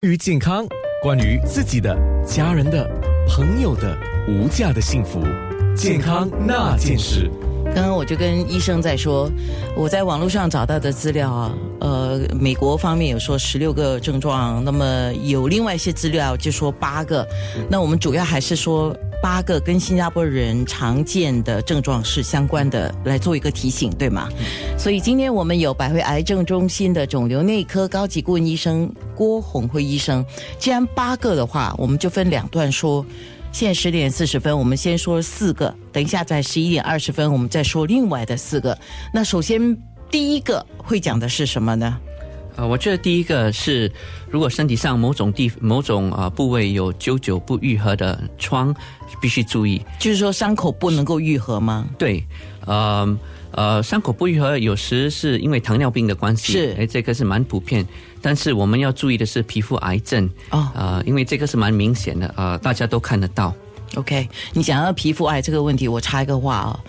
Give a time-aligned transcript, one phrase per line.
[0.00, 0.64] 关于健康，
[1.02, 1.92] 关于自己的、
[2.24, 2.88] 家人的、
[3.26, 5.20] 朋友的无价的幸福，
[5.74, 7.28] 健康那件事。
[7.74, 9.28] 刚刚我就跟医生在说，
[9.76, 17.26] 我在网络上找到的资料啊，呃，美国方面有说十六个症状，那么有另外一些资料就说八个，
[17.68, 24.28] 那我们主要还是说八个跟新加坡人常见的症状是相关的，来做一个提醒，对吗？
[24.78, 30.24] 所以今天我们有百会癌症中心的肿瘤内科高级顾问医生郭红辉医生，
[30.58, 33.04] 既然八个的话，我们就分两段说。
[33.50, 38.78] 现在十点四十分，我们先说四个，等一下在十一点二十分，我们再说另外的四个。
[39.12, 39.74] 那首先
[40.10, 41.98] 第一个会讲的是什么呢？
[42.58, 43.90] 呃，我觉得第一个是，
[44.28, 48.74] 如果身体上某种地某种啊部位有久久不愈合的疮，
[49.20, 49.80] 必须注意。
[50.00, 51.86] 就是说伤口不能够愈合吗？
[51.96, 52.20] 对，
[52.66, 53.18] 呃
[53.52, 57.86] 呃，伤口不愈合有时是因为糖尿病的关系，是哎，这个是蛮普遍。
[58.20, 63.54] 但是我们要注意的是皮肤癌症哦啊、因为这个是蛮明显的啊、大家都看得到。
[63.96, 66.80] OK，你讲到皮肤癌这个问题，我插一个话啊、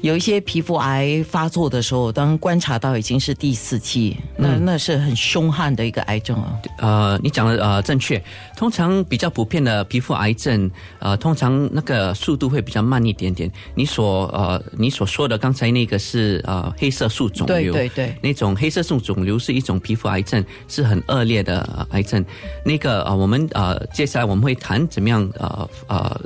[0.00, 6.58] 有一些皮肤癌发作的时候，当观察到已经是第四期，那、那是很凶悍的一个癌症啊。
[6.78, 8.22] 呃，你讲的呃正确。
[8.56, 13.50] 通常比较普遍的皮肤癌症，呃，通常那个速度会比较慢一点点。
[13.74, 22.24] 你所呃你所说的刚才那个是呃黑色素肿瘤，对对对那种黑色素肿瘤是一种皮肤癌症，是很恶劣的、呃癌症。
[22.64, 26.20] 那个呃，我们呃接下来我们会谈怎么样呃呃呃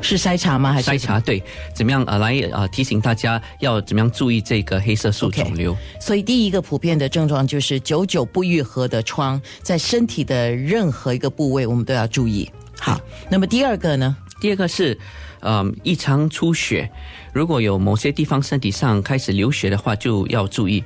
[0.00, 0.72] 是筛查吗？
[0.72, 1.42] 还是筛查对
[1.74, 5.74] 怎么样呃来呃提醒大家要怎么样注意这个黑色素肿瘤。
[6.00, 12.50] 所以第一个普遍的症状就是久久不愈合的疮，在身体的任何一个部位，我们都要注意。
[12.78, 14.14] 好，那么第二个呢？
[14.40, 14.98] 第二个是，
[15.44, 16.90] 嗯，异常出血。
[17.32, 20.82] 如果有某些地方身体上开始流血的话，就要注意。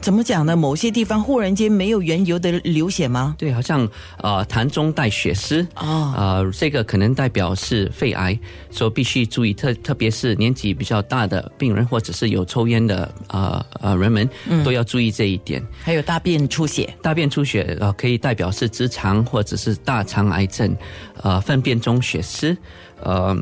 [0.00, 0.54] 怎么讲呢？
[0.54, 3.34] 某些地方忽然间没有缘由的流血吗？
[3.38, 8.38] 对，好像呃痰中带血丝，哦呃，这个可能代表是肺癌，
[8.70, 9.54] 所以必须注意。
[9.54, 14.28] 特特别是年纪比较大的病人，或者是有抽烟的呃呃人们，
[14.62, 15.64] 都要注意这一点。
[15.82, 20.76] 还有大便出血，大便出血呃可以代表是直肠或者是大肠癌症，
[21.22, 22.54] 呃粪便中血丝，
[23.02, 23.34] 呃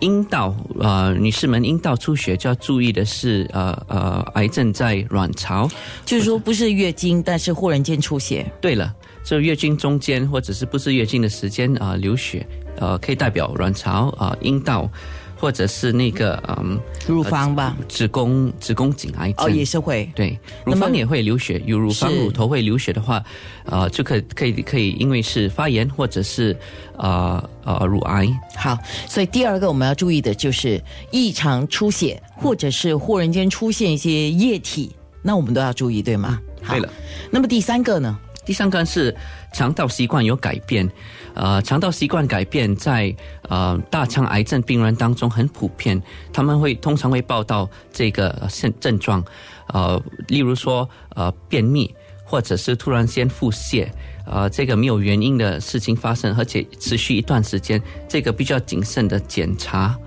[0.00, 5.68] 阴道呃女士们阴道出血就要注意的是呃呃癌症在卵巢。
[6.04, 8.50] 就是说不是月经，但是忽然间出血。
[8.60, 12.46] 对了，这月经中间或者是不是月经的时间啊、呃流血，
[12.76, 14.90] 呃可以代表卵巢啊、呃阴道。
[15.40, 20.06] 或者是那个嗯，乳房吧呃子宫子宫颈癌症哦，也是会。
[20.14, 23.24] 对，乳房也会流血，有乳房乳头会流血的话，
[23.64, 26.54] 呃，就可以可以可以，因为是发炎或者是
[26.98, 28.28] 呃呃乳癌。
[28.60, 28.78] 好，
[29.08, 30.78] 所以第二个我们要注意的就是
[31.10, 36.38] 异常出血，或者是忽然间出现一些液体，那我们都要注意，对吗？
[36.62, 36.92] 好对了。
[37.30, 38.18] 那么第三个呢？
[38.44, 39.16] 第三个是
[39.54, 40.86] 肠道习惯有改变，
[41.34, 43.14] 呃，肠道习惯改变在
[43.48, 46.00] 呃大肠癌症病人当中很普遍，
[46.30, 49.24] 他们会通常会报道这个呃症症状，
[49.68, 51.94] 呃，例如说呃便秘，
[52.24, 53.88] 或者是突然间腹泻，
[54.24, 59.98] 呃，这个没有原因的事情发生，而且持续一段时间，这个必须要谨慎的检查。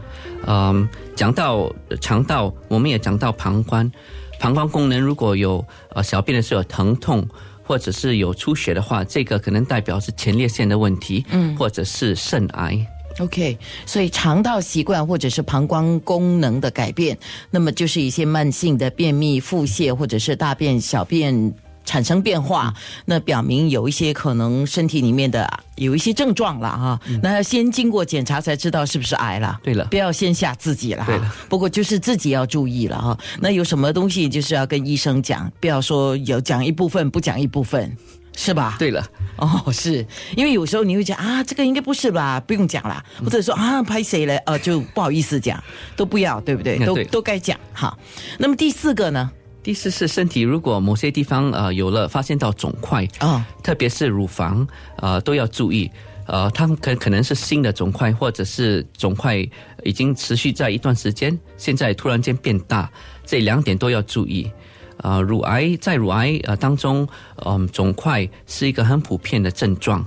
[0.46, 3.92] 嗯，讲到肠道，我们也讲到膀胱，
[4.40, 7.28] 膀胱功能如果有呃小便的时候有疼痛。
[7.66, 12.86] 或者是有出血的话，这个可能代表是前列腺的问题，嗯，或者是肾癌。
[13.20, 17.18] OK，所以肠道习惯或者是膀胱功能的改变，
[17.50, 21.54] 那么就是一些慢性的便秘、腹泻或者是大便、小便
[21.86, 22.74] 产生变化，
[23.06, 27.00] 那表明有一些可能身体里面的有一些症状了哈。
[27.22, 29.60] 那要先经过检查才知道是不是癌了。
[29.64, 31.08] 对了不要先吓自己了哈。
[31.08, 33.18] 对了不过就是自己要注意了哈。
[33.40, 37.96] 那有什么东西就是要跟医生讲，不要说有讲一部分不讲一部分，
[38.36, 38.76] 是吧？
[38.80, 39.06] 对了，
[39.38, 40.06] 哦，是
[40.36, 45.62] 因为有时候你会讲啊，这个应该不是吧，不用讲了，或者说啊，拍谁了，呃，就不好意思讲，
[45.96, 46.80] 都不要，对不对？
[46.86, 47.96] 都对都该讲哈。
[48.40, 49.30] 那么第四个呢？
[49.64, 55.90] 第四是身体如果某些地方呃有了发现到肿块，哦，特别是乳房，呃都要注意。
[56.26, 59.46] 呃，它可可能是新的肿块，或者是肿块
[59.84, 62.90] 已经持续在一段时间，现在突然间变大，
[63.26, 64.50] 这两点都要注意。
[64.98, 67.06] 呃，乳癌在乳癌呃当中，
[67.46, 70.06] 嗯、肿块是一个很普遍的症状。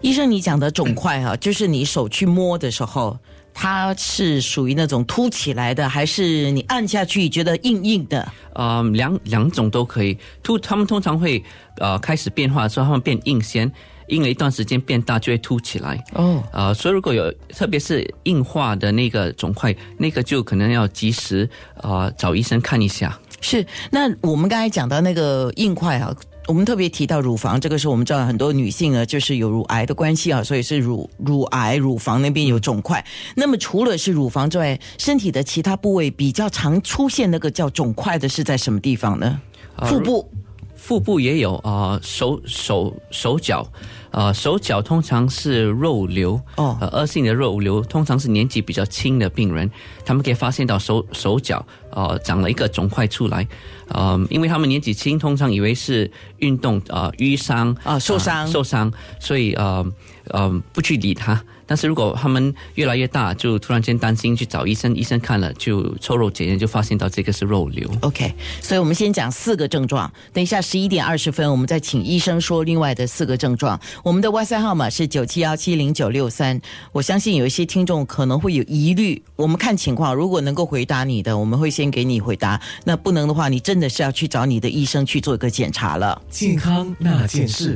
[0.00, 3.16] 医生，你讲的肿块哈、就是你手去摸的时候，
[3.54, 8.30] 它是属于那种凸起来的，还是你按下去觉得硬硬的？
[8.52, 10.18] 呃，两两种都可以。
[10.42, 11.42] 凸，它们通常会
[11.78, 13.70] 呃开始变化的时候，它们变硬先，
[14.08, 16.04] 硬了一段时间变大就会凸起来。
[16.14, 23.18] 哦，呃，所以如果有特别是硬化的那个肿块，那个就可能要及时呃找医生看一下。
[23.40, 23.64] 是。
[23.90, 26.14] 那我们刚才讲到那个硬块啊，
[26.46, 33.02] 我们特别提到乳房，这个是我们知道很多女性呢，就是有乳癌的关系啊，所以是乳乳癌，乳房那边有肿块。
[33.34, 39.40] 那么除了是乳房之外，身体的其他部位比较常出现那个叫肿块的是在什么地方呢？
[39.86, 40.30] 腹部。
[40.76, 43.66] 腹部也有啊，手手手脚，
[44.14, 49.68] 呃，手脚通常是肉瘤哦，呃，恶性的肉瘤通常是年纪比较轻的病人，
[50.04, 53.44] 他们可以发现到手手脚呃长了一个肿块出来，
[53.88, 56.08] 呃，因为他们年纪轻，通常以为是
[56.38, 59.84] 运动啊淤伤啊受伤受伤，所以呃
[60.28, 61.42] 呃不去理他。
[61.66, 67.90] 但是如果他们越来越大，就突然间担心去找医生，医生看了就抽肉检验，就发现到这个是肉瘤。
[68.02, 73.80] OK，所以我们先讲四个症状，等一下十一点二十分，我们再请医生说另外的四个症状。
[74.04, 76.60] 我们的 WiFi 号码是九七幺七零九六三。
[76.92, 86.20] 我相信有一些听众可能会有疑虑，我们看情况，如果能够回答你的，我们会先给你回答；那不能的话，你真的是要去找你的医生去做一个检查了。
[86.28, 87.72] 健康那件事。